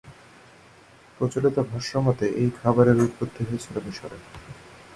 [1.17, 4.17] প্রচলিত ভাষ্যমতে এই খাবারের উৎপত্তি হয়েছিল মিশরে।